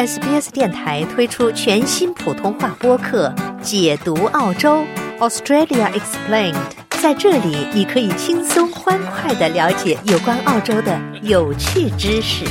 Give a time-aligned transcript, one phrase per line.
[0.00, 3.28] SBS 电台推出全新普通话播客
[3.60, 4.82] 《解读澳洲
[5.18, 6.54] Australia Explained》。
[7.02, 12.46] 在这里，你可以轻松欢快的了解有关澳洲的有趣知识。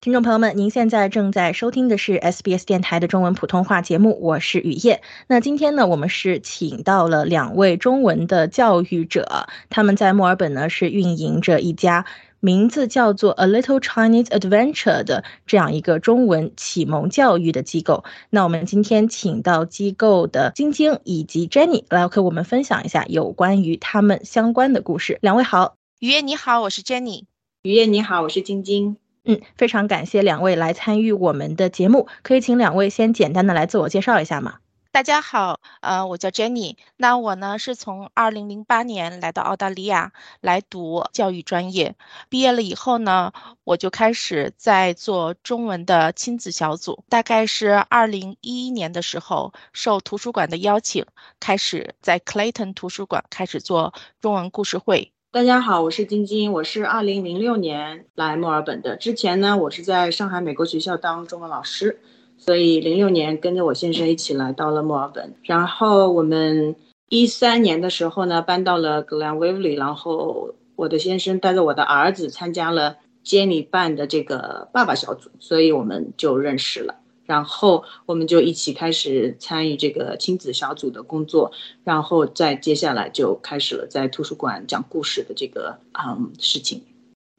[0.00, 5.02] 听众朋友们，您现在正在收听的是 SBS 电台的中文普通话节目，我是雨夜。
[5.26, 12.06] 那今天呢，我们是请到了两位中文的教育者，他们在墨尔本呢是运营着一家。
[12.40, 18.04] 名字叫做 A Little Chinese Adventure 的这样一个中文启蒙教育的机构。
[18.30, 25.18] 那我们今天请到机构的晶晶以及 Jenny 来和我们分享一下有关于他们相关的故事。
[25.20, 27.24] 两位好，雨夜你好，我是 Jenny。
[27.62, 28.96] 雨夜你好，我是晶晶。
[29.24, 32.06] 嗯，非常感谢两位来参与我们的节目。
[32.22, 34.54] 可以请两位先简单的来自我介绍一下吗？
[34.90, 36.76] 大家好，呃，我叫 Jenny。
[36.96, 41.94] 那我呢是从二零零八年来到澳大利亚来读教育专业，
[42.30, 43.32] 毕业了以后呢，
[43.64, 47.04] 我就开始在做中文的亲子小组。
[47.08, 51.04] 大概是二零一一年的时候，受图书馆的邀请，
[51.38, 55.12] 开始在 Clayton 图书馆开始做中文故事会。
[55.30, 58.96] 大家好，我是晶晶，我是二零零六年来墨尔本的。
[58.96, 62.00] 之前呢，我是在上海美国学校当中文老师。
[62.38, 66.74] 所以零六年跟着我先生一起来到了墨尔本，然后我们
[67.08, 76.94] 一三年的时候呢搬到了 Glenville，然后我的先生带着我的儿子参加了 Jenny 办的这个爸爸小组，所以我们就认识了，
[77.26, 81.50] 然后我们就一起开始参与这个亲子小组的工作，
[81.84, 86.82] 然后再接下来就开始了在图书馆讲故事的这个嗯事情。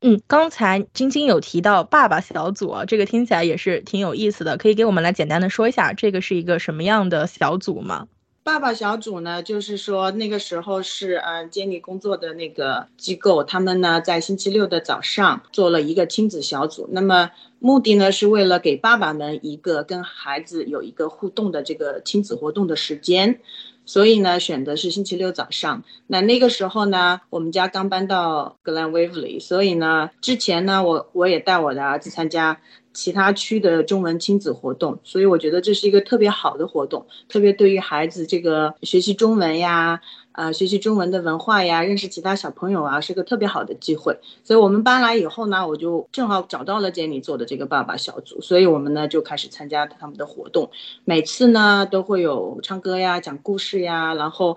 [0.01, 8.07] 嗯，刚才晶晶有提到爸爸小组啊，这个听起来也是挺有意思的，可以给我们来简单的说一下，这个是一个什么样的小组吗？
[8.41, 23.41] 爸爸小组呢，就是说那个时候是嗯，监理工作的那个机构，他们呢在星期六的早上做了一个亲子小组，那么目的呢是为了给爸爸们一个跟孩子有一个互动的这个亲子活动的时间。
[23.89, 25.83] 所以呢，选的是星期六早上。
[26.05, 32.59] 那那个时候呢，我们家刚搬到格兰威弗利所以呢，之前呢，我我也带我的儿子参加
[32.99, 40.01] 其他区的中文亲子活动，所以我觉得这是一个特别好的活动，特别对于孩子这个学习中文呀。
[40.31, 44.17] 啊，学习中文的文化呀，认识其他小朋友啊，是个特别好的机会。
[44.41, 50.69] 所以我们搬来以后呢，我就正好找到了杰尼做的这个爸爸小组，所以我们呢就开始参加他们的活动。
[51.03, 54.55] 每次呢都会有唱歌呀、讲故事呀，然后，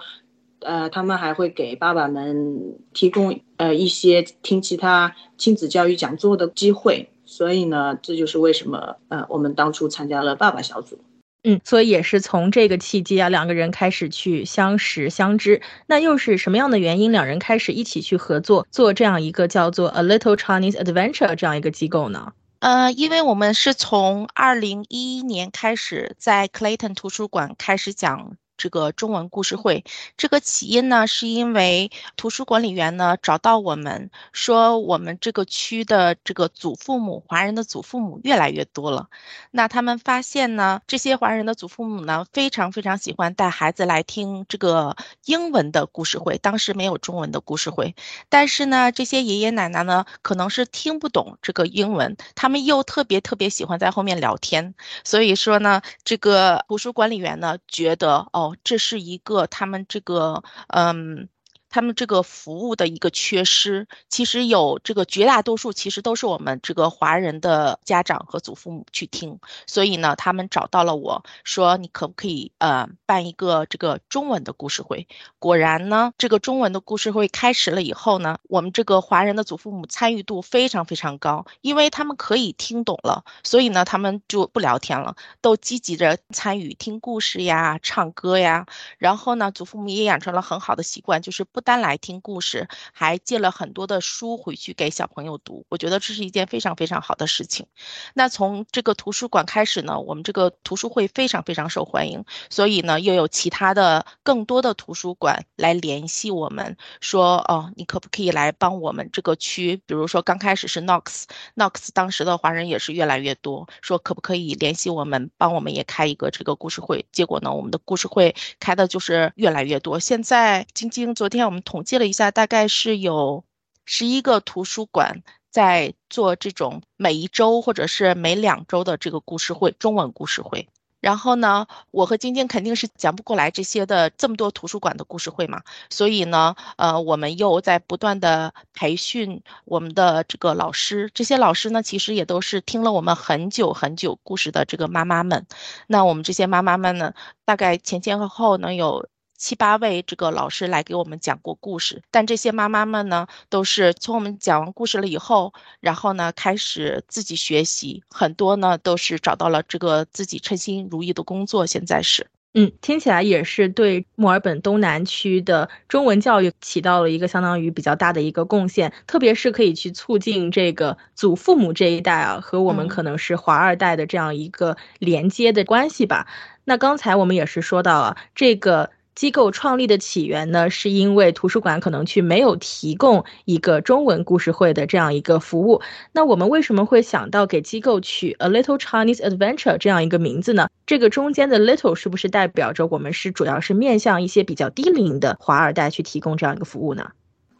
[0.60, 7.08] 呃，他们还会给爸爸们提供呃一些听其他亲子教育讲座的机会。
[7.32, 10.98] 所以呢，这就是为什么呃我们当初参加了爸爸小组。
[11.44, 15.62] 嗯，所以也是从这个契机啊，两个人开始去相识相知。
[15.86, 22.34] 那又是什么样的原因，两人开始一起去合作，做这样一个叫做 A Little Chinese Adventure 这样一个机构呢？
[22.60, 28.36] 呃，因为我们是从二零一一年开始在 Clayton 图书馆开始讲。
[28.62, 29.84] 这个中文故事会，
[30.16, 39.08] 这个起因呢，是因为图书管理员呢找到我们说，我们这个区的这个祖父母，华人的祖父母越来越多了。
[39.50, 46.38] 那他们发现呢，这些华人的祖父母呢，非常非常喜欢带孩子来听这个英文的故事会。
[46.38, 47.96] 当时没有中文的故事会，
[48.28, 54.72] 但是呢，这些爷爷奶奶呢，可能是听不懂这个英文，他们又特别特别喜欢在后面聊天。
[55.02, 58.51] 所以说呢，这个图书管理员呢，觉得哦。
[58.64, 61.28] 这是一个他们这个，嗯。
[61.72, 75.08] 他们这个服务的一个缺失，其实有这个绝大多数其实都是我们这个华人的家长和祖父母去听，所以呢，他们找到了我说，你可不可以呃办一个这个中文的故事会？
[75.38, 88.66] 果然呢，这个中文的故事会开始了以后呢，我们这个华人的祖父母参与度非常非常高，因为他们可以听懂了，所以呢，他们就不聊天了，都积极的参与听故事呀、唱歌呀，
[88.98, 91.61] 然后呢，祖父母也养成了很好的习惯，就是不。
[91.62, 97.66] 单来听故事，还借了很多的书回去给小朋友读，我觉得这是一件非常非常好的事情。
[98.14, 109.76] 那从这个图书馆开始呢，我们这个图书会非常非常受欢迎，所以呢，又有其他的更多的图书馆来联系我们，说哦，你可不可以来帮我们这个区？
[109.86, 117.04] 比如说刚开始是 Knox，Knox 当时的华人也是越来越多，说可不可以联系我们，帮我们也开一个这个故事会？
[117.12, 120.00] 结果呢，我们的故事会开的就是越来越多。
[120.00, 121.51] 现在晶晶昨天。
[121.52, 123.44] 我们统计了一下，大概是有
[123.84, 130.66] 十一个图书馆在做这种每一周或者是每两周的这个故事会，中文故事会。
[131.02, 135.60] 然后呢，我和晶晶肯定是讲不过来这些的这么多图书馆的故事会嘛，
[135.90, 145.46] 所以呢，呃，我们又在不断的培训我们的这个老师，这些老师呢，其实也都是听了我们很久很久故事的这个妈妈们。
[145.86, 147.12] 那我们这些妈妈们呢，
[147.44, 149.06] 大概前前后后能有。
[149.42, 161.66] 七八位这个老师来给我们讲过故事，但这些妈妈们呢，都是从我们讲完故事了以后，然后呢开始自己学习，很多呢都是找到了这个自己称心如意的工作。
[161.66, 176.28] 现在是，嗯，听起来也是对墨尔本东南区的中文教育起到了一个相当于比较大的一个贡献，特别是可以去促进这个祖父母这一代啊和我们可能是华二代的这样一个连接的关系吧。
[176.62, 178.90] 那刚才我们也是说到了这个。
[179.14, 185.82] 机构创立的起源呢，是因为图书馆可能去没有提供一个中文故事会的这样一个服务。
[186.12, 190.68] 那我们为什么会想到给机构取 A Little Chinese Adventure 这样一个名字呢？
[190.86, 197.10] 这个中间的 little 是不是代表着我们是主要是面向一些比较低龄的华二代去提供这样一个服务呢？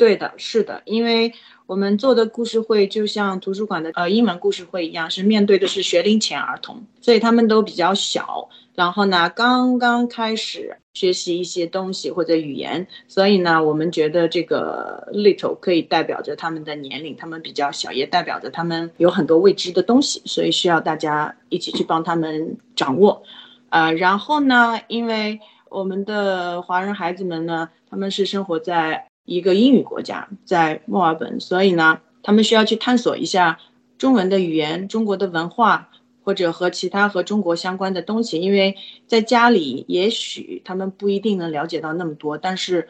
[0.03, 1.33] 对的，是的，因为
[1.65, 8.49] 我们做的故事会就像图书馆的呃英文故事会一样，是面对的是学龄前儿童，所以他们都比较小。
[8.75, 23.23] 然后呢，刚刚开始学习一些东西或者语言，所以呢，我们觉得这个 little 可以代表着他们的年龄，他们比较小，也代表着他们有很多未知的东西，所以需要大家一起去帮他们掌握。
[23.69, 25.39] 呃，然后呢，因为
[25.69, 33.59] 我们的华人孩子们呢，他们是生活在一个英语国家，在墨尔本，所以呢，他们需要去探索一下
[33.99, 35.89] 中文的语言、中国的文化。
[36.25, 38.77] 或者和其他和中国相关的东西，因为
[39.09, 42.87] 在家里也许他们不一定能了解到那么多，但是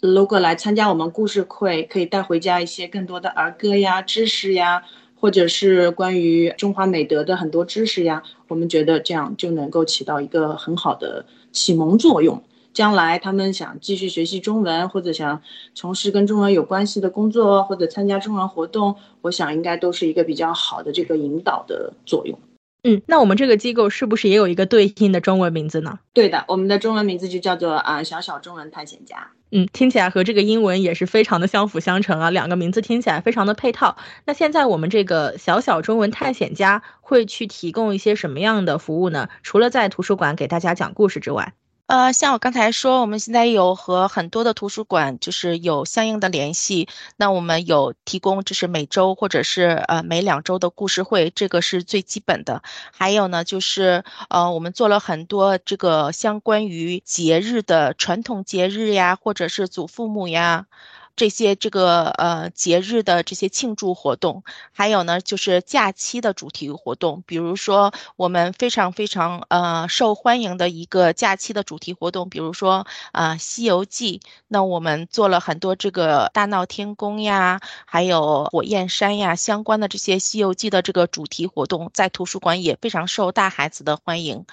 [0.00, 4.82] 如果来参加我们故事会，可以带回家一些更多的儿歌呀、知识呀，
[5.20, 12.42] 或者是关于中华美德的很多知识呀，我们觉得这样就能够起到一个很好的启蒙作用。
[12.72, 15.42] 将来他们想继续学习中文，或者想
[15.74, 22.38] 从事跟中文有关系的工作，或者参加中文活动，我想应该都是一个比较好的这个引导的作用。
[22.84, 26.00] 嗯，那我们这个机构是不是也有一个对应的中文名字呢？
[26.12, 29.28] 对的，我们的中文名字就叫做啊小小中文探险家。
[29.52, 33.96] 嗯，听起来和这个英文也是非常的相辅相成啊，两个名字听起来非常的配套。
[34.24, 39.28] 那现在我们这个小小中文探险家会去提供一些什么样的服务呢？
[39.44, 41.52] 除了在图书馆给大家讲故事之外。
[41.92, 46.88] 呃，像我刚才说，我们现在有和很多的图书馆就是有相应的联系。
[47.18, 52.62] 那我们有提供，就是每周或者是呃每两周的故事会，这个是最基本的。
[52.96, 60.64] 还有呢，就是呃我们做了很多这个相关于节日的传统节日呀，或者是祖父母呀。
[61.14, 64.42] 这些这个呃节日的这些庆祝活动，
[64.72, 84.46] 还有呢就是假期的主题活动，比如说我们非常非常呃受欢迎的一个假期的主题活动，比如说啊《西游记》，那我们做了很多这个大闹天宫呀，还有火焰山呀相关的这些《西游记》的这个主题活动，在图书馆也非常受大孩子的欢迎。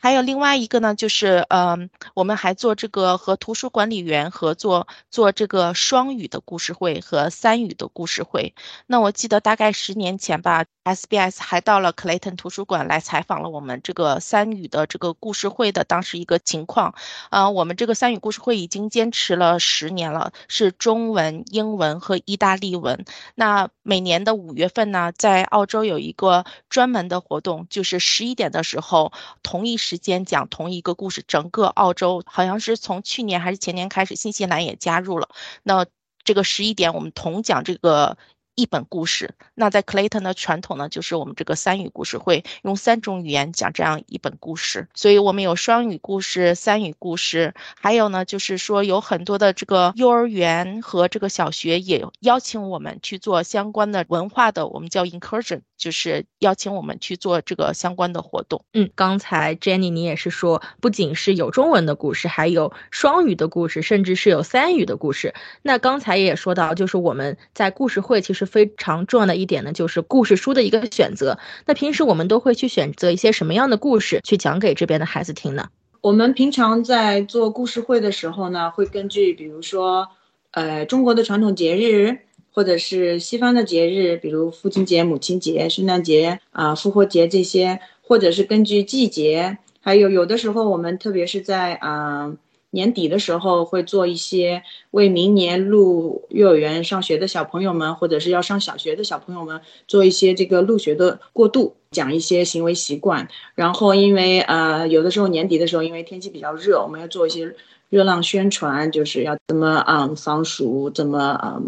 [0.00, 5.97] 还有另外一个呢，就是嗯我们还做这个和图书管理员合作做这个双。
[5.98, 8.54] 双语的故事会和三语的故事会，
[8.86, 10.64] 那我记得大概十年前吧
[10.94, 16.94] ，SBS 还到了 Clayton 图书馆来采访了我们这个三语的这个故事会的当时一个情况。
[17.30, 23.04] 呃，我们这个三语故事会已经坚持了十年了，是中文、英文和意大利文。
[23.34, 29.12] 那每年的五月份呢，在澳洲有一个专门的活动，就是十一点的时候，
[29.42, 31.22] 同一时间讲同一个故事。
[31.26, 35.28] 整个澳洲好像是从去年还是前年开始，新西兰也加入了。
[35.62, 35.84] 那
[36.24, 38.16] 这个十一点，我们同讲这个
[38.58, 39.30] 一本故事。
[39.54, 44.88] 那在 Clayton 的传统呢，就是我们这个三语故事会用三种语言讲这样一本故事。
[44.94, 55.60] 所以我们有双语故事、三语故事，还有呢，就是说有很多的这个幼儿园和这个小学也邀请我们去做相关的文化的，我们叫 incursion。
[55.78, 58.64] 就是邀请我们去做这个相关的活动。
[58.72, 65.32] 嗯，刚才 Jenny 你也是说，不仅是有中文的故事，还有双语的故事，甚至是有三语的故事。
[65.62, 71.38] 那刚才也说到，就是我们在故事会其实非常重要的一点呢，就是故事书的一个选择。
[71.66, 75.68] 那平时我们都会去选择一些什么样的故事去讲给这边的孩子听呢？
[76.00, 80.08] 我们平常在做故事会的时候呢，会根据比如说，
[80.50, 82.18] 呃，中国的传统节日。
[82.50, 92.34] 或者是西方的节日，比如父亲节、母亲节、圣诞节啊、复活节这些，或者是根据季节，还有有的时候我们特别是在啊
[92.70, 103.26] 年底的时候会做一些为明年入幼儿园上学的小朋友们，或者是要上小学的小朋友们做一些这个入学的过渡，讲一些行为习惯。
[103.54, 107.54] 然后因为呃有的时候年底的时候，因为天气比较热，我们要做一些
[107.88, 111.62] 热浪宣传，就是要怎么啊防暑，怎么啊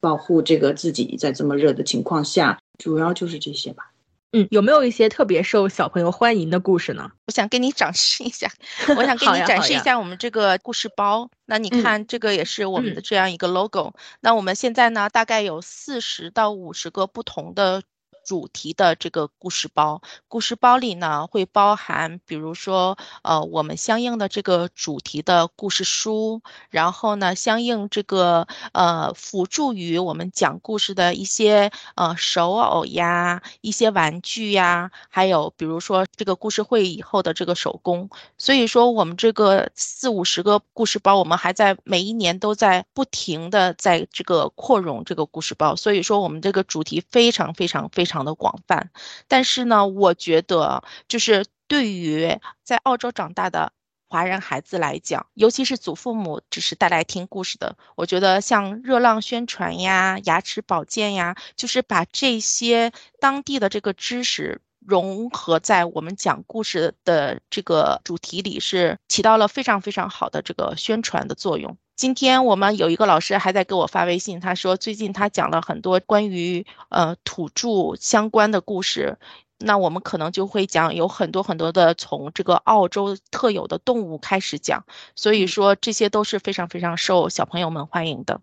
[0.00, 3.91] 保护这个自己在这么热的情况下，主要就是这些吧。
[4.32, 7.10] 嗯，有没有一些特别受小朋友欢迎的故事呢？
[7.26, 8.50] 我想给你展示一下，
[8.96, 11.28] 我想给你展示一下我们这个故事包。
[11.44, 13.92] 那你看，这个也是我们的这样一个 logo。
[14.20, 17.82] 那我们现在呢，大概有四十到五十个不同的。
[18.24, 38.08] 主题的这个故事包，故事包里呢会包含，比如说，呃，我们相应的这个主题的故事书，然后呢，相应这个呃辅助于我们讲故事的一些呃手偶呀、一些玩具呀，还有比如说这个故事会以后的这个手工。
[38.38, 45.74] 所以说，我们这个四五十个故事包，我们还在每一年都在不停的在这个扩容这个故事包。
[45.74, 48.11] 所以说，我们这个主题非常非常非常。
[48.12, 48.90] 常的广泛，
[49.26, 53.72] 但是呢，我觉得就是对于在澳洲长大的
[54.08, 71.78] 华人孩子来讲，尤其是祖父母只是带来听故事的，我觉得像热浪宣传呀、牙齿保健呀，就是把这些当地的这个知识融合在我们讲故事的这个主题里，是起到了非常非常好的这个宣传的作用。
[72.02, 79.20] 今天我们有一个老师还在给我发微信，他说最近他讲了很多关于呃土著相关的故事，
[79.56, 88.40] 那我们可能就会讲有很多很多的从这个澳洲特有的动物开始讲，所以说这些都是非常非常受小朋友们欢迎的。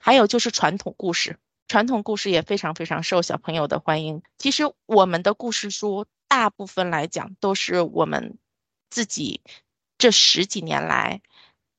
[0.00, 1.36] 还有就是传统故事，
[1.68, 4.22] 传统故事也非常非常受小朋友的欢迎。
[4.38, 8.38] 其实我们的故事书大部分来讲都是我们
[8.88, 9.42] 自己
[9.98, 11.20] 这十几年来。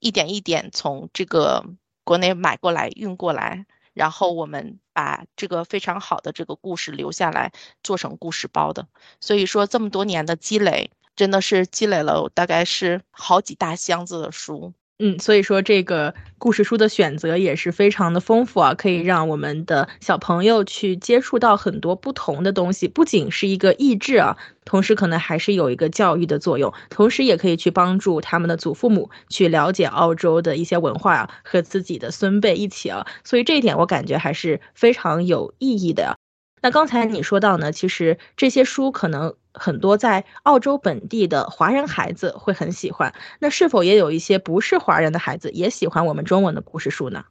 [0.04, 1.66] 一点一点从这个
[2.04, 8.86] 国内买过来运过来，然后我们把这个非常好的这个故事留下来，做成故事包的。
[9.22, 14.74] 所以说这么多年的积累，真的是积累了大概是好几大箱子的书。
[15.00, 36.16] 嗯，所以说这个故事书的选择也是非常的丰富啊，可以让我们的小朋友去接触到很多不同的东西，不仅是一个益智啊，同时可能还是有一个教育的作用，同时也可以去帮助他们的祖父母去了解澳洲的一些文化啊，和自己的孙辈一起啊，所以这一点我感觉还是非常有意义的。
[36.62, 47.26] 那刚才你说到呢，其实这些书可能很多在澳洲本地的华人孩子会很喜欢，那是否也有一些不是华人的孩子也喜欢我们中文的故事书呢？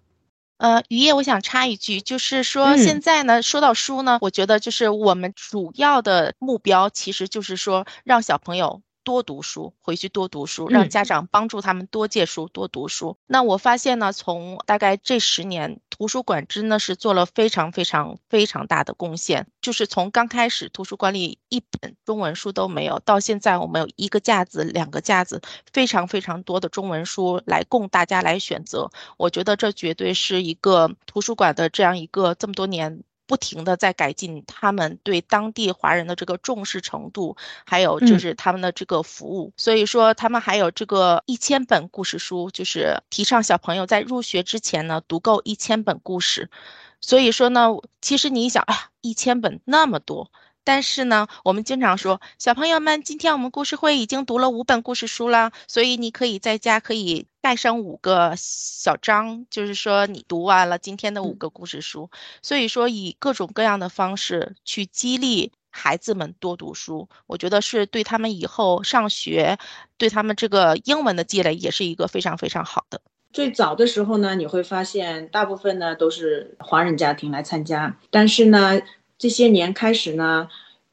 [0.58, 8.80] 呃，于叶，我想插一句，就是说现在呢，说到书呢，我觉得就是我们主要的目标其实就是说让小朋友。
[9.04, 13.16] 多读书，回去多读书，让家长帮助他们多借书、多读书。
[13.26, 19.46] 那我发现呢，从大概这十年，图书馆真的是做了非常非常非常大的贡献。
[19.60, 25.40] 就是从刚开始图书馆里一本中文书都没有，到现在我们有一个架子、两个架子，
[25.72, 28.90] 非常非常多的中文书来供大家来选择。
[29.16, 33.02] 我觉得这绝对是一个图书馆的这样一个这么多年。
[33.32, 37.34] 不停的在改进他们对当地华人的这个重视程度，
[37.64, 39.54] 还有就是他们的这个服务。
[39.56, 46.50] 所以说，他们还有这个一千本故事书，就是提倡小朋友在入学之前呢读够一千本故事。
[47.00, 47.68] 所以说呢，
[48.02, 50.30] 其实你想，哎呀，一千本那么多。
[50.64, 62.10] 但是呢，我们经常说，小朋友们，今天我们故事会已经读了五本故事书了，所以你可以在家可以带上五个小章，就是说你读完了今天的五个故事书。
[62.42, 69.58] 所以说，以各种各样的方式去激励孩子们多读书，我觉得是对他们以后上学，
[69.96, 73.00] 对他们这个英文的积累也是一个非常非常好的。
[73.32, 78.80] 最早的时候呢，你会发现大部分呢都是华人家庭来参加，但是呢。
[79.22, 80.48] 这些年开始呢，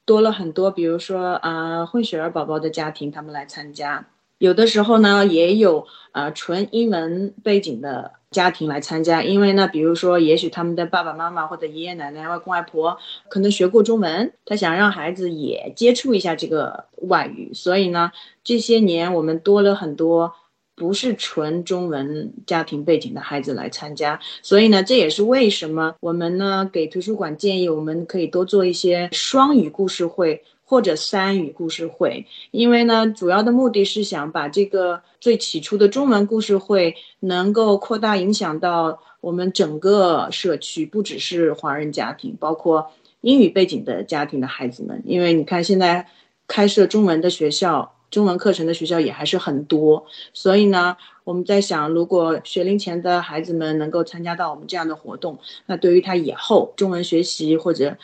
[0.05, 4.05] 多了很多，比如说啊，混血儿宝宝的家庭，他们来参加。
[4.37, 9.23] 有的时候呢，也有啊纯英文背景的家庭来参加。
[9.23, 18.11] 因为呢，比如说，也许他们的爸爸妈妈或者爷爷奶奶、外公外婆可能学过中文，他想让孩子也接触一下这个外语，所以呢，
[18.43, 20.35] 这些年我们多了很多。
[20.79, 46.07] 不是纯中文家庭背景的孩子来参加，所以呢，这也是为什么我们呢给图书馆建议，我们可以多做一些双语故事会或者三语故事会，因为呢，主要的目的是想把这个最起初的中文故事会能够扩大影响到我们整个社区，不只是华人家庭，包括英语背景的家庭的孩子们，因为你看现在
[46.47, 47.91] 开设中文的学校。
[48.11, 57.97] 中文课程的学校也还是很多，所以呢，我们在想，如果学龄前的孩子们能够参加到我们这样的活动，那对于他以后中文学习或者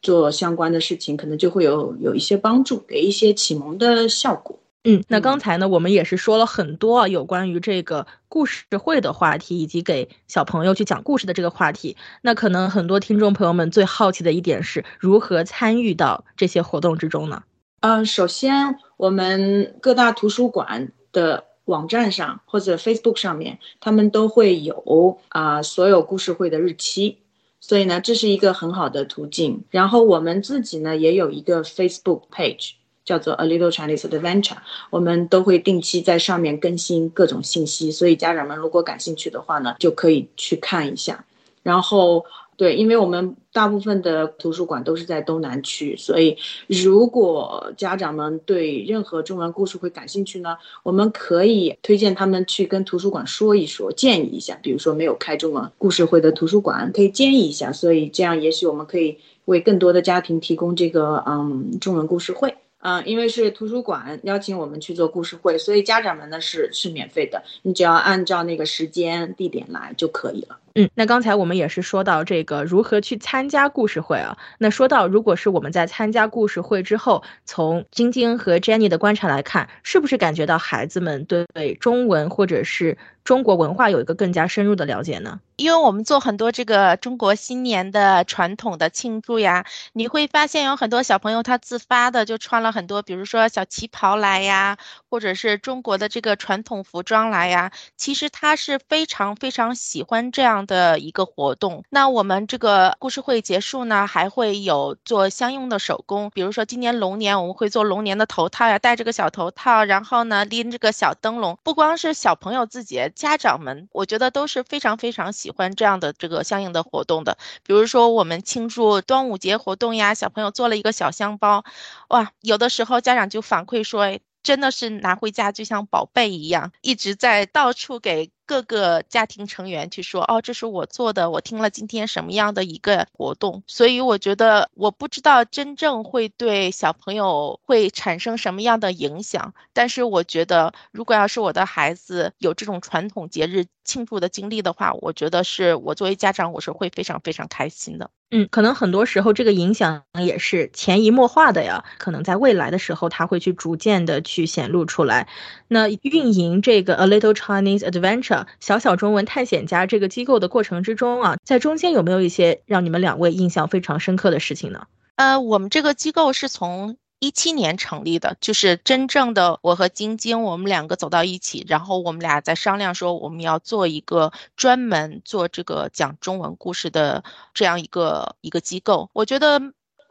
[0.00, 4.58] 做相关的事情，可能就会有有一些帮助，给一些启蒙的效果。
[4.84, 11.96] 嗯，那刚才呢，我们也是说了很多啊，有关于这个故事会的话题，以及给小朋友去讲故事的这个话题。
[12.22, 17.42] 那可能很多听众朋友们最好奇的一点是如何参与到这些活动之中呢？
[17.80, 27.18] 嗯，首先我们各大图书馆的网站上或者 Facebook 上面，他们都会有啊所有故事会的日期，
[27.60, 29.62] 所以呢，这是一个很好的途径。
[29.70, 32.72] 然后我们自己呢也有一个 Facebook page，
[33.04, 34.56] 叫做 A Little Chinese Adventure，
[34.90, 41.24] 我们都会定期在上面更新各种信息，所以家长们如果感兴趣的话呢，就可以去看一下。
[41.62, 42.24] 然后。
[42.58, 46.36] 对，因为我们大部分的图书馆都是在东南区，所以
[46.66, 54.58] 如果家长们对任何中文故事会感兴趣呢，我们可以推荐他们去跟图书馆说一说，建议一下。
[54.60, 57.72] 比如说没有开中文故事会的图书馆，可以建议一下。
[57.72, 62.52] 所以这样也许我们可以为更多的家庭提供这个嗯中文故事会。
[62.80, 70.58] 嗯，因为是图书馆邀请我们去做故事会，所以家长们呢是是免费的，你只要按照那个时间地点来就可以了。
[70.78, 74.38] 嗯，那刚才我们也是说到这个如何去参加故事会啊。
[74.58, 82.96] 那说到如果是我们在参加故事会之后，从晶晶和 Jenny 的观察来看，是不是感觉到孩子们对中文或者是
[83.28, 85.38] 中国文化有一个更加深入的了解呢？
[85.56, 94.78] 因为我们做很多这个中国新年的传统的庆祝呀，你会发现有很多小朋友他自发的就穿了很多，比如说小旗袍来呀，
[95.10, 97.70] 或者是中国的这个传统服装来呀。
[97.98, 101.84] 其实他是非常非常喜欢这样的一个活动。
[101.90, 111.58] 那我们这个故事会结束呢，还会有做相应的手工，比如说今年龙年我们会做龙年的头套呀，戴这个小头套，然后呢拎这个小灯笼。
[111.62, 115.50] 不光是小朋友自己，家长们我觉得都是非常非常喜。
[115.50, 121.64] 欢这样的这个相应的活动的，比如说我们庆祝端午节活动呀，小朋友做了一个小香包，
[122.10, 128.30] 哇，有的时候家长就反馈说，真的是拿回家就像宝贝一样，一直在到处给。
[128.48, 148.08] 各个家庭成员去说哦，这是我做的，我听了今天什么样的一个活动，所以我觉得我不知道真正会对小朋友会产生什么样的影响，但是我觉得如果要是我的孩子有这种传统节日庆祝的经历的话，我觉得是我作为家长我是会非常非常开心的。
[148.30, 155.28] 嗯，可能很多时候这个影响也是潜移默化的呀，可能在未来的时候他会去逐渐的去显露出来。
[155.66, 158.37] 那运营这个 A Little Chinese Adventure。
[158.60, 164.86] 小小中文探险家这个机构的过程之中啊，在中间有没有一些让你们两位印象非常深刻的事情呢？
[165.16, 177.24] 呃，我们这个机构是从一七年成立的，就是真正的我和晶晶我们两个走到一起，然后我们俩在商量说我们要做一个专门做这个讲中文故事的
[177.54, 179.10] 这样一个一个机构。
[179.12, 179.60] 我觉得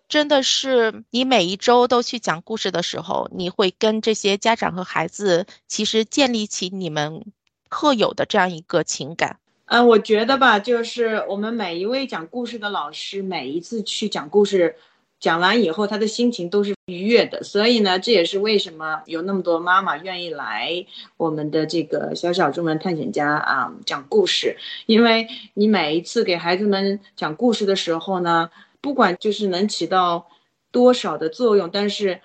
[0.10, 7.24] 真的是你每一周都去讲故事的时候，你会跟这些家长和孩子其实建立起你们。
[7.69, 14.75] 特有的这样一个情感，嗯，我觉得吧，就是我们每一位讲故事的老师，每一次去讲故事，
[15.19, 17.43] 讲完以后，他的心情都是愉悦的。
[17.43, 20.86] 所以呢，这也是为什么有那么多妈妈愿意来
[21.17, 24.56] 我们的这个小小中文探险家啊讲故事。
[24.86, 28.49] 因为你每一次给孩子们讲故事的时候呢，
[28.80, 30.27] 不管就是能起到
[30.71, 32.21] 多少的作用，但是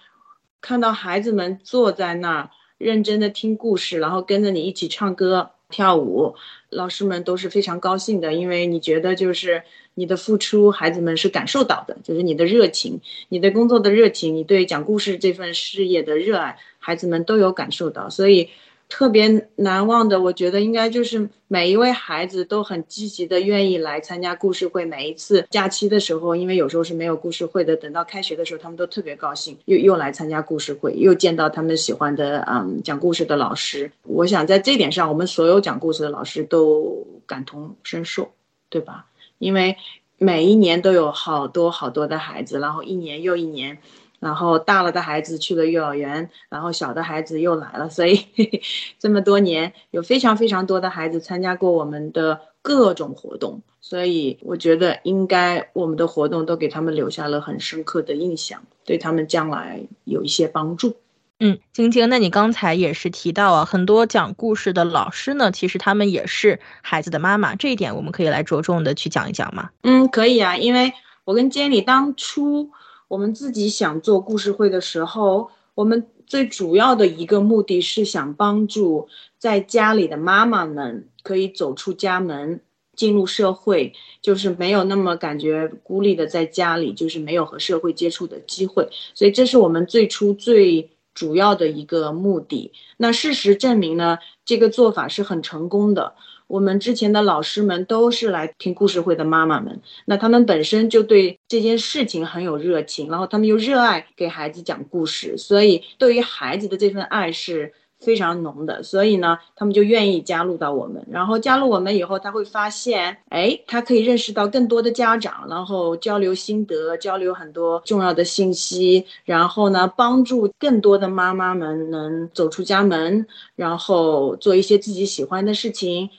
[0.60, 2.50] 看到孩子们坐在那儿。
[2.82, 6.34] 认真的听故事，然后跟着你一起唱歌跳舞，
[6.68, 9.62] 老师们都是非常高兴的，因为你觉得就是
[9.94, 18.50] 你的付出，孩子们是感受到的，就是你的热情，你的工作的热情，你对讲故事这份事业的热爱，孩子们都有感受到，所以。
[18.92, 24.84] 特别难忘的，我觉得应该就是每一位孩子都很积极的愿意来参加故事会。
[24.84, 33.90] 每一次假期的时候，因为有时候是没有故事会的，等到开学的时候，他们都特别高兴，又又来参加故事会，又见到他们喜欢的嗯讲故事的老师。
[34.02, 38.30] 我想在这点上，我们所有讲故事的老师都感同身受，
[38.68, 39.06] 对吧？
[39.38, 39.74] 因为
[40.18, 43.78] 每一年都有好多好多的孩子，然后一年又一年。
[44.22, 48.24] 然后大了的孩子去了幼儿园，然后小的孩子又来了，所以
[49.00, 60.94] 这么多年有非常非常多的孩子参加过我们的各种活动，所以我觉得应该我们的活动都给他们留下了很深刻的印象，对他们将来有一些帮助。
[61.40, 69.70] 嗯，晶晶，那你刚才也是提到啊，很多讲故事的老师呢，其实他们也是孩子的妈妈，这一点我们可以来着重的去讲一讲吗？
[69.82, 70.92] 嗯，可以啊，因为
[71.24, 72.70] 我跟 Jenny 当初。
[73.12, 79.06] 我们自己想做故事会的时候，我们最主要的一个目的是想帮助
[79.38, 82.62] 在家里的妈妈们可以走出家门，
[82.96, 88.88] 进入社会，就是没有那么感觉孤立的在家里，就是没有和社会接触的机会。
[89.12, 92.72] 所以这是我们最初最主要的一个目的。
[92.96, 96.14] 那事实证明呢，这个做法是很成功的。
[96.52, 107.72] 我们之前的老师们都是来听故事会的妈妈们，那他们本身就对这件事情很有热情，然后他们又热爱给孩子讲故事，所以对于孩子的这份爱是。
[108.04, 111.00] 非常浓的，所以呢，他们就愿意加入到我们。
[111.08, 126.10] 然后加入我们以后，他会发现，哎，他可以认识到更多的家长，然后交流心得，交流很多重要的信息，然后呢，帮助更多的妈妈们能走出家门，然后做一些自己喜欢的事情，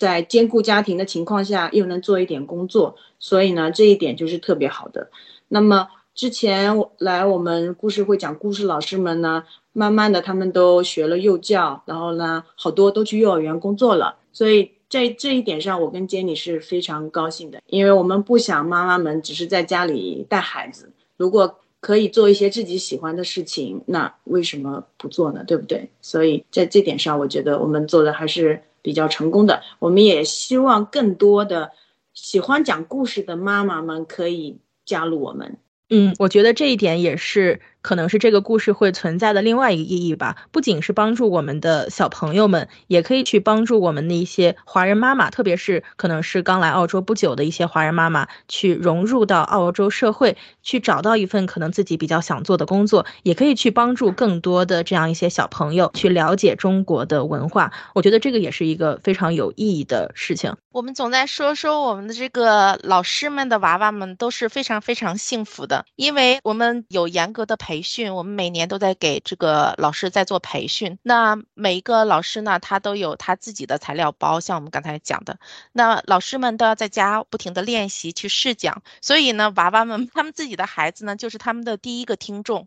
[0.00, 2.96] 在兼顾家庭的情况下，又能做一点工作。
[3.20, 5.10] 所以呢，这一点就是特别好的。
[5.46, 9.44] 那么之前来我们故事会讲故事老师们呢？
[9.72, 14.16] 慢慢的，他们都学了幼教，然后呢，好多都去幼儿园工作了。
[14.32, 25.44] 所以在这一点上，我跟杰尼是非常高兴的，因为我们不想妈妈们只是在家里带孩子，如果可以做一些自己喜欢的事情，那为什么不做呢？
[25.46, 25.88] 对不对？
[26.00, 29.62] 所以在这点上，我觉得我们做的还是比较成功的。
[29.78, 31.72] 我们也希望更多的
[32.14, 35.58] 喜欢讲故事的妈妈们可以加入我们。
[35.88, 37.60] 嗯，我觉得这一点也是。
[37.82, 57.72] 可能是这个故事会存在的另外一个意义吧，不仅是帮助我们的小朋友们，也可以去帮助我们的一些华人妈妈，特别是可能是刚来澳洲不久的一些华人妈妈，去融入到澳洲社会，去找到一份可能自己比较想做的工作，也可以去帮助更多的这样一些小朋友去了解中国的文化。
[57.94, 60.54] 我觉得这个也是一个非常有意义的事情。
[60.72, 67.69] 我们总在说说我们的这个老师们的娃娃们都是非常非常幸福的，因为我们有严格的培。
[67.70, 70.98] 培训，我们每年都在给这个老师在做培训。
[71.04, 75.38] 那每一个老师呢，他都有他自己的材料包，像我们刚才讲的，
[75.70, 78.82] 那老师们都要在家不停的练习去试讲。
[79.00, 82.66] 所以呢，娃娃们他们自己的孩子呢，就是他们的第一个听众。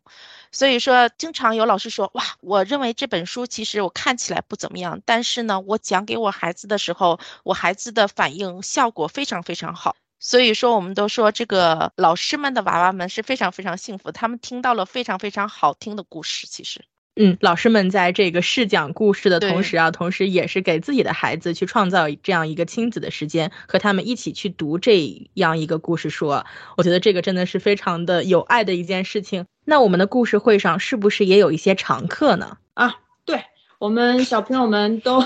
[0.53, 9.97] 所以说，经常有老师说，哇，我认为这本书其实我看起来不怎么样，但是呢，我讲给我孩子的时候，我孩子的反应效果非常非常好。
[10.25, 16.47] 所以说，我们都说这个老师们的娃娃们是非常非常幸福，他们听到了非常非常好听的故事。
[16.47, 16.85] 其实，
[17.17, 26.29] 嗯，老师们在这个试讲故事的同时啊，同时也是给自己的孩子去创造这样一个亲子的时间，和他们一起去读这样一个故事书。
[26.77, 29.45] 我觉得这个真的是非常的有爱的一件事情。
[29.65, 32.57] 那我们的故事会上是不是也有一些常客呢？
[32.75, 33.43] 啊，对
[33.77, 35.21] 我们小朋友们都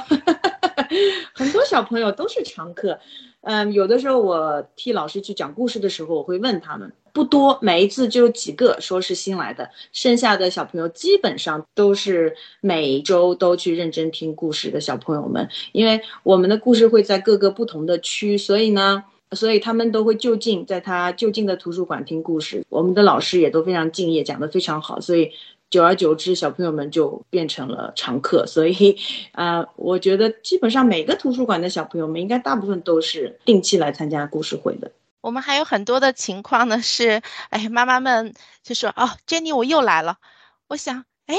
[1.33, 2.99] 很多小朋友都是常客。
[3.41, 15.47] 嗯，有的时候我替老师去讲故事的时候，我会问他们，不多，每一次就几个说是新来的，剩下的小朋友基本上都是每周都去认真听故事的小朋友们。
[15.71, 22.65] 因为我们的故事会在各个不同的区，所以呢，所以他们都会就近在他就近的图书馆听故事。
[22.67, 25.31] 我们的老师也都非常敬业，讲得非常好，所以。
[25.69, 28.97] 久而久之，小朋友们就变成了常客，所以，
[29.33, 34.91] 啊，我觉得基本上每个图书馆的小朋友们，应该大部分都是定期来参加故事会的。
[35.21, 40.17] 我们还有很多的情况呢，是， 哎，妈妈们就说，哦，Jenny，我又来了。
[40.67, 41.35] 我想，哎，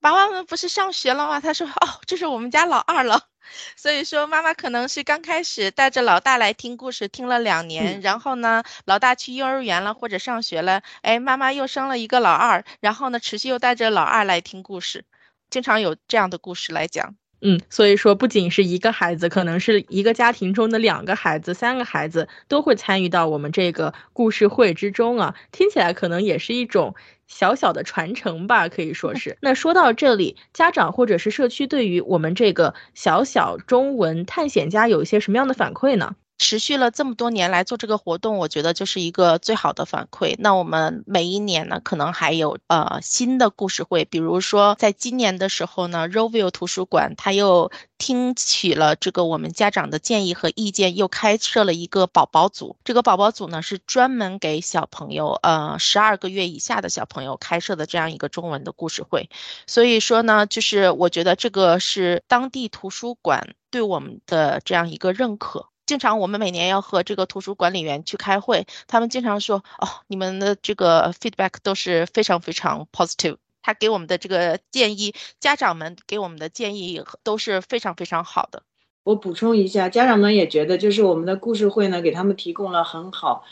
[0.00, 1.40] 娃娃们不是上学了吗？
[1.40, 3.28] 他说，哦，这是我们家老二了。
[3.76, 15.04] 所以说，妈妈可能是刚开始带着老大来听故事，听了两年，然后呢，老大去幼儿园了或者上学了，哎，妈妈又生了一个老二，然后呢，持续又带着老二来听故事，
[15.50, 17.16] 经常有这样的故事来讲。
[17.44, 26.94] 嗯，所以说不仅是一个孩子，可能是一个家庭中的两个孩子、三个孩子都会参与到我们这个故事会之中啊，听起来可能也是一种
[27.26, 29.36] 小小的传承吧，可以说是。
[29.40, 36.14] 那说到这里，家长或者是社区对于我们这个小小中文探险家有一些什么样的反馈呢？
[36.42, 40.34] 持续了这么多年来做这个活动，我觉得就是一个最好的反馈。
[40.40, 52.76] 那我们每一年呢，可能还有呃新的故事会，比如说在今年的时候呢，Rovio 图书馆他又听取了这个我们家长的建议和意见，又开设了一个宝宝组。
[52.82, 59.30] 这个宝宝组呢是专门给小朋友，呃十二个月以下的小朋友开设的这样一个中文的故事会。
[59.68, 65.71] 所以说呢，就是我觉得这个是当地图书馆对我们的这样一个认可。
[65.84, 78.62] 经常我们每年要和这个图书管理员去开会，他们经常说：“哦，你们的这个 feedback 都是非常非常 positive。”他给我们的这个建议，家长们给我们的建议都是非常非常好的。
[79.04, 83.44] 我补充一下，家长们也觉得，就是我们的故事会呢，给他们提供了很好、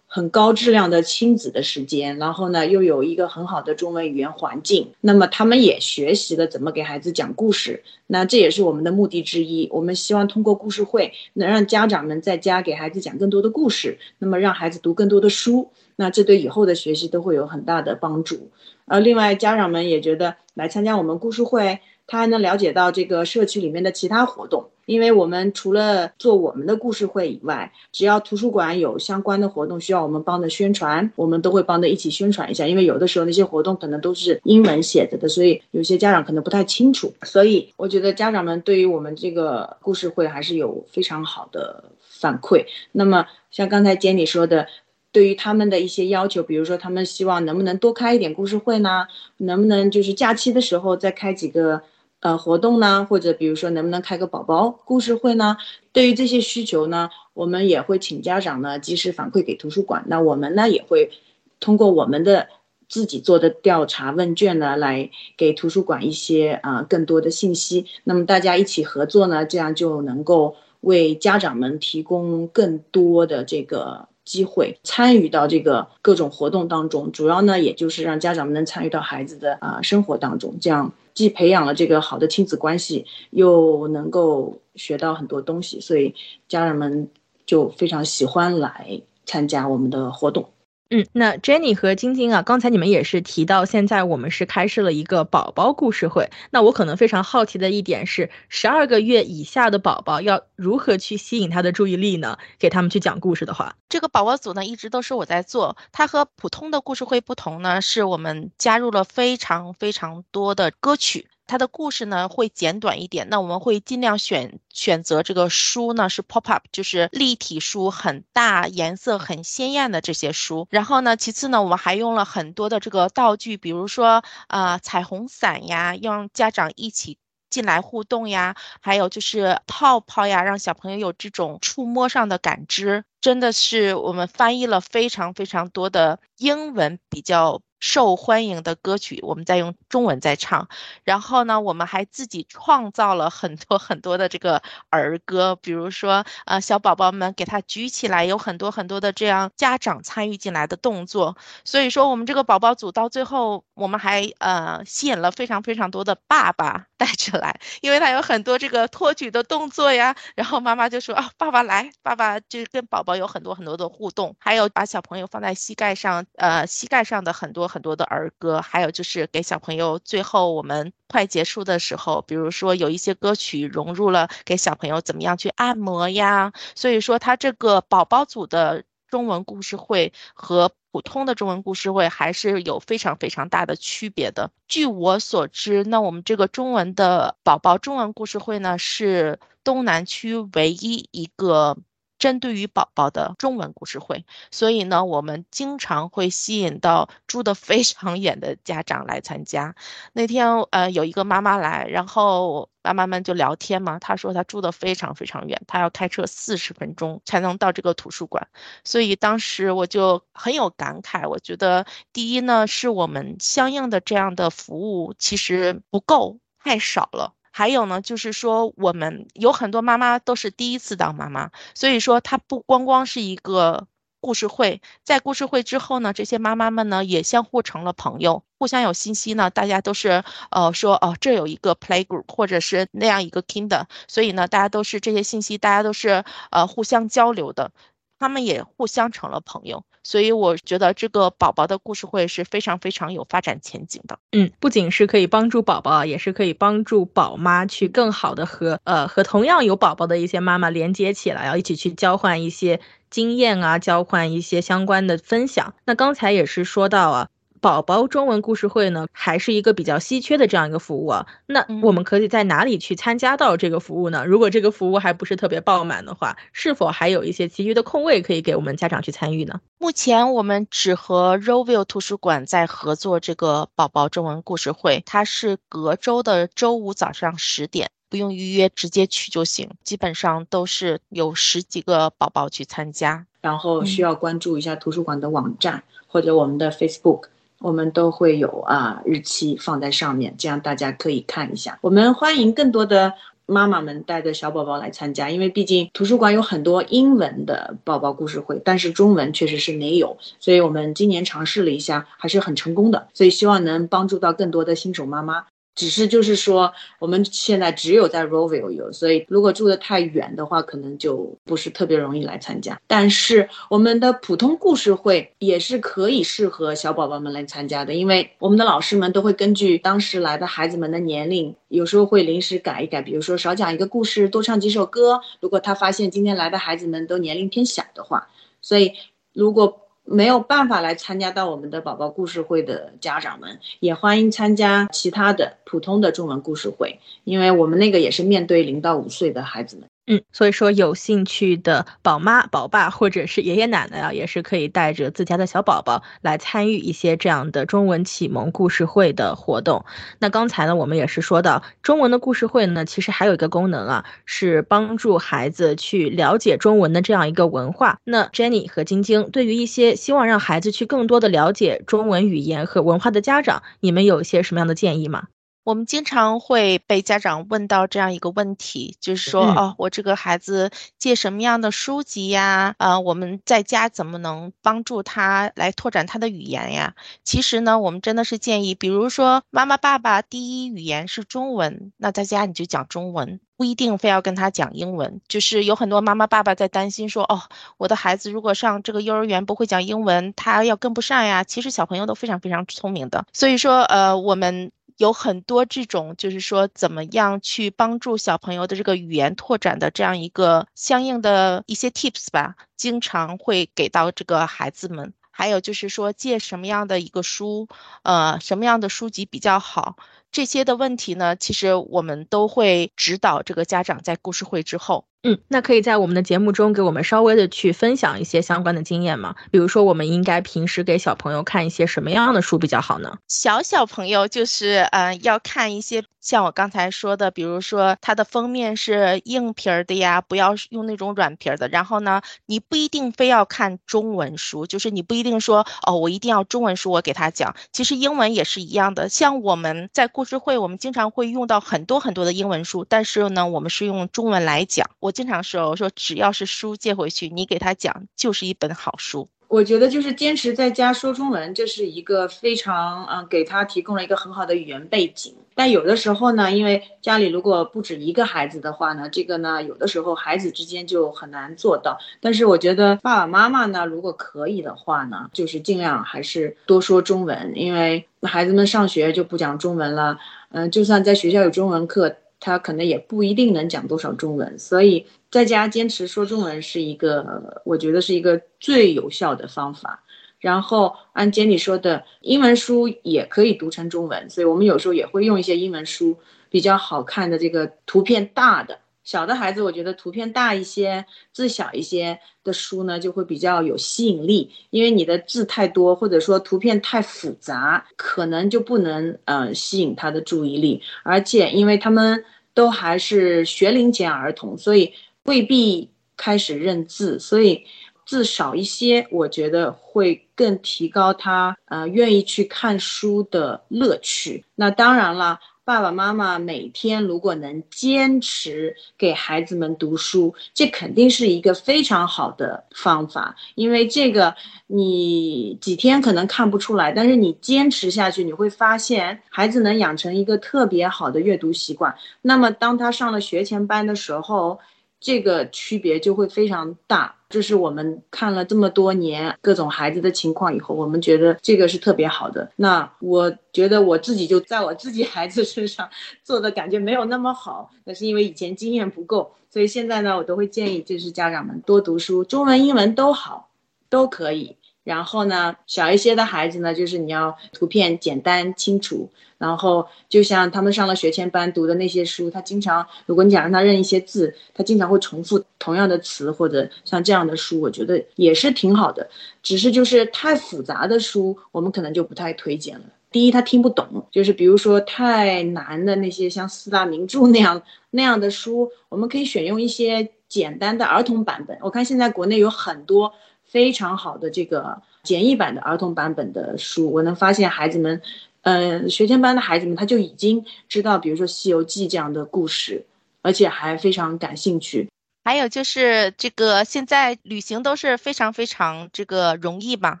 [0.12, 7.84] 很高质量的亲子的时间，然后呢，又有一个很好的中文语言环境，那么他们也学习了怎么给孩子讲故事。
[8.08, 9.68] 那这也是我们的目的之一。
[9.70, 15.70] 我们希望通过故事会，能让家长们在家给孩子讲更多的故事，那么让孩子读更多的书。
[15.94, 18.50] 那这对以后的学习都会有很大的帮助。
[18.86, 21.78] 呃，另外家长们也觉得来参加我们故事会。
[22.10, 32.66] 他还能了解到这个社区里面的其他活动，因为我们除了做我们的故事会以外，只要图书馆有相关的活动需要我们帮着宣传，我们都会帮着一起宣传一下。
[32.66, 37.14] 因为有的时候那些活动可能都是英文写着的，所以有些家长可能不太清楚。
[37.22, 42.66] 所以我觉得家长们对于我们这个故事会还是有非常好的反馈。
[42.90, 44.66] 那么像刚才 Jenny 说的。
[45.12, 49.08] 对于他们的一些要求，比如说他们希望能不能多开一点故事会呢？
[49.38, 51.82] 能不能就是假期的时候再开几个
[52.20, 53.06] 呃活动呢？
[53.08, 55.56] 或者比如说能不能开个宝宝故事会呢？
[55.92, 60.04] 对于这些需求呢，我们也会请家长呢及时反馈给图书馆。
[60.06, 61.10] 那我们呢也会
[61.58, 62.48] 通过我们的
[62.88, 67.86] 自己做的调查问卷呢，来给图书馆一些啊更多的信息。
[68.04, 74.08] 那么大家一起合作呢，这样就能够为家长们提供更多的这个。
[74.22, 86.14] 机会参与到这个各种活动当中，主要呢，也就是让家长们能参与到孩子的啊生活当中，这样既培养了这个好的亲子关系，又能够学到很多东西，所以
[86.48, 87.08] 家人们
[87.46, 90.48] 就非常喜欢来参加我们的活动。
[90.92, 96.28] 嗯，那 Jenny 和晶晶啊，刚才你们也是提到，现在我们是开设了一个宝宝故事会。
[96.50, 102.36] 那我可能非常好奇的一点是，十二个月以下的宝宝要如何去吸引他的注意力呢？
[102.58, 105.76] 给他们去讲故事的话，这个宝宝组呢，一直都是我在做。
[105.92, 111.28] 它和普通的故事会不同呢，是我们加入了非常非常多的歌曲。
[111.50, 120.68] 它的故事呢会简短一点，那我们会尽量选选择这个书呢是 pop up，就是立体书，很大，颜色很鲜艳的这些书。
[120.70, 127.18] 然后呢，其次呢，我们还用了很多的这个道具，比如说啊彩虹伞呀，让家长一起
[127.50, 133.02] 进来互动呀，还有就是泡泡呀，让小朋友有这种触摸上的感知。
[133.20, 137.60] 真的是我们翻译了非常非常多的英文比较。
[137.80, 140.68] 受欢迎的歌曲，我们在用中文在唱。
[141.02, 151.36] 然后呢，我们还自己创造了很多很多的这个儿歌，比如说，呃，小宝宝们给他举起来，有很多很多的这样家长参与进来的动作。
[151.64, 160.14] 所以说，我们这个宝宝组到最后，我们还呃吸引了非常非常多的爸爸带着来，因为他有很多这个托举的动作呀。
[160.34, 167.69] 然后妈妈就说啊，爸爸来，爸爸就跟宝宝有很多很多的互动，还有把小朋友放在膝盖上，呃，膝盖上的很多。
[167.70, 176.52] 很多的儿歌，还有就是给小朋友，最后我们快结束的时候，比如说有一些歌曲融入了给小朋友怎么样去按摩呀。
[176.74, 184.50] 所以说，他这个宝宝组的中文故事会和普通的中文故事会还是有非常非常大的区别的。
[184.68, 191.76] 据我所知，那我们这个中文的宝宝中文故事会呢，是东南区唯一一个。
[192.20, 199.74] 针对于宝宝的中文故事会，所以呢，我们经常会吸引到 住的非常远的家长来参加。
[200.12, 203.98] 那天，呃，有一个妈妈来，然后妈妈们就聊天嘛。
[203.98, 208.46] 她说她住的非常非常远，她要开车四十分钟才能到这个图书馆。
[208.84, 217.34] 所以当时我就很有感慨，我觉得第一呢，是我们相应的这样的服务其实不够，太少了。
[217.52, 223.86] 还有呢，就是说我们有很多妈妈都是第一次当妈妈，所以说她不光光是一个
[224.20, 237.72] 故事会，在故事会之后呢，这些妈妈们呢也相互成了朋友，互相有信息呢，大家都是呃说哦这有一个 play group 或者是那样一个 kinder，所以呢大家都是这些信息，大家都是呃互相交流的。
[238.20, 244.18] 他们也互相成了朋友，所以我觉得这个宝宝的故事会是非常非常有发展前景的。
[244.32, 255.74] 嗯，不仅是可以帮助宝宝，也是可以帮助宝妈去更好的和呃和同样有宝宝的一些妈妈连接起来，要一起去交换一些经验啊，交换一些相关的分享。
[255.86, 257.28] 那刚才也是说到啊。
[257.60, 261.26] 宝宝中文故事会呢，还是一个比较稀缺的这样一个服务啊。
[261.46, 264.24] 那我们可以在哪里去参加到这个服务呢？
[264.24, 269.60] 如果这个服务还不是特别爆满的话，是否还有一些其余的空位可以给我们家长去参与呢？
[269.76, 279.68] 目前我们只和 Roville 图书馆在合作这个宝宝中文故事会，它是隔周的周五早上十点，不用预约，直接去就行。
[279.84, 287.24] 基本上都是有十几个宝宝去参加，然后需要关注一下图书馆的网站或者我们的 Facebook。
[287.60, 291.78] 我们都会有啊日期放在上面，这样大家可以看一下。
[291.82, 293.12] 我们欢迎更多的
[293.44, 305.44] 妈妈们带着小宝宝来参加，因为毕竟图书馆有很多英文的宝宝故事会，但是中文确实是没有，所以我们今年尝试了一下，还是很成功的，所以希望能帮助到更多的新手妈妈。
[305.80, 312.78] 只是就是说，我们现在只有在 Roville 有，所以如果住的太远的话，可能就不是特别容易来参加。
[312.86, 325.18] 但是我们的普通故事会也是可以适合小宝宝们来参加的，因为我们的老师们都会根据当时来的孩子们的年龄，有时候会临时改一改，比如说少讲一个故事，多唱几首歌。
[325.40, 328.28] 如果他发现今天来的孩子们都年龄偏小的话，
[328.60, 328.92] 所以
[329.32, 329.79] 如果。
[330.04, 339.86] 没有办法来参加到我们的宝宝故事会的家长们，也欢迎参加其他的普通的中文故事会，因为我们那个也是面对零到五岁的孩子们。
[340.10, 349.84] 嗯，所以说有兴趣的宝妈、宝爸或者是爷爷奶奶啊，也是可以带着自家的小宝宝来参与一些这样的中文启蒙故事会的活动。
[350.18, 357.98] 那刚才呢，我们也是说到中文的故事会呢，其实还有一个功能啊，是帮助孩子去了解中文的这样一个文化。
[358.02, 365.28] 那 Jenny 和晶晶对于一些希望让孩子去更多的了解中文语言和文化的家长，你们有一些什么样的建议吗？
[365.70, 372.74] 我们经常会被家长问到这样一个问题，就是说，哦，我这个孩子借什么样的书籍呀？
[372.76, 376.96] 啊，我们在家怎么能帮助他来拓展他的语言呀？
[377.22, 385.20] 其实呢，我们真的是建议，比如说妈妈、爸爸第一语言是中文，那在家你就讲中文，不一定非要跟他讲英文。
[385.28, 387.42] 就是有很多妈妈、爸爸在担心说，哦，
[387.76, 391.44] 我的孩子如果上这个幼儿园不会讲英文，他要跟不上呀。
[391.44, 394.72] 其实小朋友都非常非常聪明的，所以说，呃，我们。
[395.00, 405.14] 有很多这种，就是说怎么样去帮助小朋友的这个语言拓展的这样一个相应的一些 tips 吧，经常会给到这个孩子们。
[405.30, 407.66] 还有就是说借什么样的一个书，
[408.02, 409.96] 呃，什么样的书籍比较好。
[410.30, 415.06] 这些的问题呢，其实我们都会指导这个家长在故事会之后。
[415.22, 419.34] 嗯，那可以在我们的节目中给我们稍微的去分享一些相关的经验吗？
[419.50, 423.18] 比如说，我们应该平时给小朋友看一些什么样的书比较好呢？
[423.28, 431.68] 小小朋友就是，嗯，要看一些像我刚才说的，比如说它的封面是硬皮儿的呀，不要用那种软皮儿的。
[431.68, 437.54] 然后呢，你不一定非要看中文书，就是你不一定说，哦，我一定要中文书我给他讲。
[437.72, 444.88] 其实英文也是一样的，像我们在故事会，我们经常会用到很多很多的英文书，但是呢，我们是用中文来讲。
[444.98, 449.28] 我经常说，我说只要是书借回去，你给他讲就是一本好书。
[449.48, 455.34] 我觉得就是坚持在家说中文，这是一个非常嗯，给他提供了一个很好的语言背景。
[455.56, 461.98] 但有的时候呢，因为家里如果不止一个孩子的话呢，这个呢有的时候孩子之间就很难做到。
[462.20, 470.16] 但是我觉得爸爸妈妈呢，如果可以的话呢，就是尽量还是多说中文，因为孩子们上学就不讲中文了。
[470.52, 472.16] 嗯，就算在学校有中文课。
[472.40, 480.02] 他可能也不一定能讲多少中文，所以在家坚持说中文是一个，我觉得是一个最有效的方法。
[480.40, 486.16] 然后按 Jenny 说的，英文书也可以读成中文，所以我们有时候也会用一些英文书
[486.48, 488.78] 比较好看的这个图片大的。
[489.02, 494.50] 小的孩子，我觉得图片大一些、字小一些的书呢，就会比较有吸引力。
[494.70, 500.80] 因为你的字太多，或者说图片太复杂，可能就不能呃吸引他的注意力。
[501.02, 502.22] 而且，因为他们
[502.54, 504.92] 都还是学龄前儿童，所以
[505.24, 507.64] 未必开始认字，所以
[508.04, 514.44] 字少一些，我觉得会更提高他呃愿意去看书的乐趣。
[514.54, 515.40] 那当然了。
[515.64, 523.36] 爸爸妈妈每天如果能坚持给孩子们读书，这肯定是一个非常好的方法。
[523.54, 524.34] 因为这个
[524.66, 531.94] 你几天可能看不出来，但是你坚持下去，你会发现孩子能养成一个特别好的阅读习惯。
[532.22, 534.58] 那么当他上了学前班的时候，
[534.98, 542.50] 这个区别就会非常大，这是我们看了这么多年各种孩子的情况以后，我们觉得这个是特别好的。
[542.56, 545.88] 那我觉得我自己就在我自己孩子身上
[546.24, 553.48] 做的感觉没有那么好，那是因为以前经验不够，所以现在呢，我都会建议就是家长们多读书，中文、英文都好，
[553.88, 554.56] 都可以。
[554.84, 559.08] 然后呢，小一些的孩子呢，就是你要图片简单清楚。
[559.38, 569.08] 然后就像他们上了学前班读的那些书，他经常，如果你想让他认一些字，他经常会重复同样的词，或者像这样的书，我觉得也是挺好的。
[569.42, 572.84] 只是就是太复杂的书，我们可能就不太推荐了。
[573.10, 581.56] 第一，他听不懂，就是比如说太难的那些像四大名著那样那样的书，我们可以选用一些简单的儿童版本。
[581.62, 583.14] 我看现在国内有很多。
[583.50, 588.00] 非常好的这个简易版的儿童版本的书，我能发现孩子们，
[588.42, 592.86] 嗯，学前班的孩子们他就已经知道，比如说《西游记》这样的故事，
[593.22, 594.88] 而且还非常感兴趣。
[595.30, 600.00] 还有就是这个现在旅行都是非常非常这个容易嘛，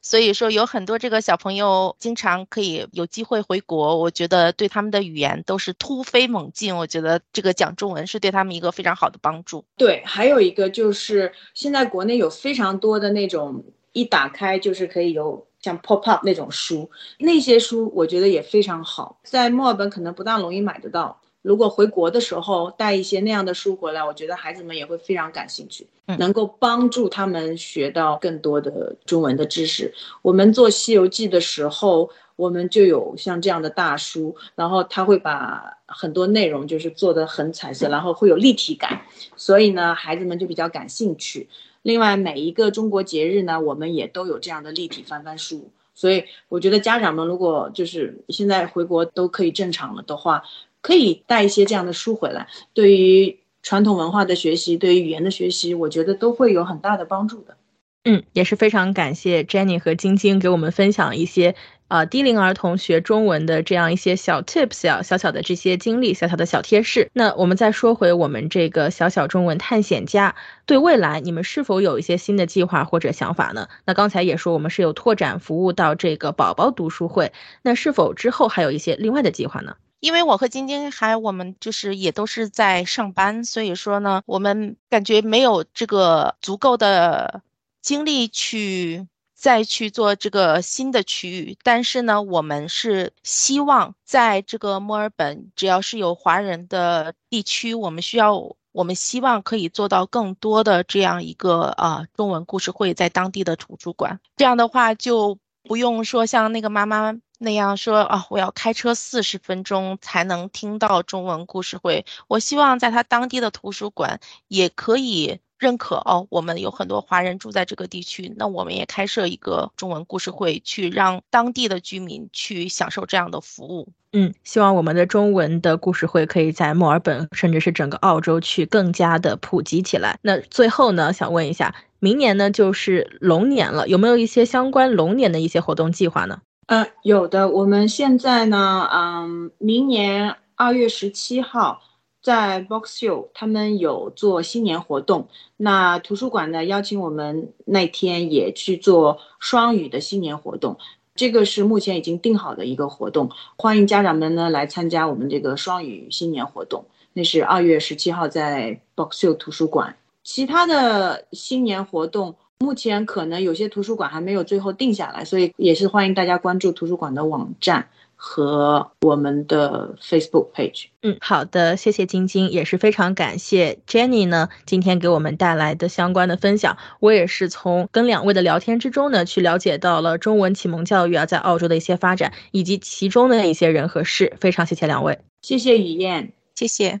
[0.00, 6.74] 所以说有很多这个小朋友经常可以有机会回国，我觉得对他们的语言都是突飞猛进。
[6.74, 9.62] 我觉得这个讲中文是对他们一个非常好的帮助。
[9.76, 21.20] 对，还有一个就是现在国内有非常多的那种一打开就是可以有像 pop up 那种书，那些书我觉得也非常好，在墨尔本可能不大容易买得到。
[21.44, 25.86] 如果回国的时候带一些那样的书回来，我觉得孩子们也会非常感兴趣，
[26.18, 29.92] 能够帮助他们学到更多的中文的知识。
[30.22, 39.02] 我们做《西游记》的时候，我们就有像这样的大书，然后他会把很多内容就是做的很彩色，然后会有立体感，
[39.36, 41.46] 所以呢，孩子们就比较感兴趣。
[41.82, 50.42] 另外，每一个中国节日呢，我们也都有这样的立体翻翻书，所以我觉得家长们如果就是现在回国都可以正常了的话。
[50.84, 57.56] 可以带一些这样的书回来，对于传统文化的学习，对于语言的学习，我觉得都会有很大的帮助的。
[58.04, 61.54] 嗯，也是非常感谢 Jenny 和晶晶给我们分享一些
[61.88, 67.08] 啊低龄儿童学中文的这样一些小 tips 啊，小小的这些经历，小小的小贴士。
[67.14, 70.34] 那我们再说回我们这个小小中文探险家，
[70.66, 73.68] 对未来你们是否有一些新的计划或者想法呢？
[73.86, 77.32] 那刚才也说我们是有拓展服务到这个宝宝读书会，
[77.62, 79.76] 那是否之后还有一些另外的计划呢？
[80.04, 87.40] 因为我和晶晶还有我们就是也都是在上班，所以说呢，我们感觉没有这个足够的
[87.80, 91.56] 精力去再去做这个新的区域。
[91.62, 104.20] 但是呢，我们是希望在这个墨尔本，只要是有华人的地区，我们需要，我们希望可以做到更多的这样一个啊中文故事会在当地的图书馆。
[104.36, 107.18] 这样的话就不用说像那个妈妈。
[107.38, 112.06] 那样说啊，我要开车四十分钟才能听到中文故事会。
[112.28, 116.26] 我希望在他当地的图书馆也可以认可哦。
[116.30, 123.88] 我们有很多华人住在这个地区，那我们也开设一个中文故事会，去让当地的居民去享受这样的服务。
[124.12, 130.18] 嗯，希望我们的中文的故事会可以在墨尔本，甚至是整个澳洲去更加的普及起来。
[130.22, 136.40] 那最后呢，想问一下，明年呢就是龙年了，有没有一些相关龙年的一些活动计划呢？
[136.66, 137.48] 呃，有的。
[137.50, 141.82] 我们现在呢，嗯，明年二月十七号
[142.22, 145.28] 在 Box Hill，他们有做新年活动。
[145.58, 150.78] 那图书馆呢，邀请我们那天也去做双语的新年活动。
[151.14, 156.86] 这个是目前已经定好的一个活动，欢迎家长们呢来参加我们这个双语新年活动。
[157.12, 159.96] 那是二月十七号在 Box Hill 图书馆。
[160.22, 162.36] 其他的新年活动。
[162.60, 170.86] 目前可能有些图书馆还没有最后定下来，所以也是欢迎大家关注图书馆的网站和我们的 Facebook page。
[171.02, 176.78] 嗯，好的，谢谢晶晶，也是非常感谢 Jenny 呢，今天给我们带来的相关的分享。
[177.00, 184.32] 我也是从跟两位的聊天之中呢，去了解到了中文启蒙教育啊，在澳洲的一些发展，以及其中的一些人和事。
[184.40, 187.00] 非常谢谢两位，谢谢雨燕，谢谢。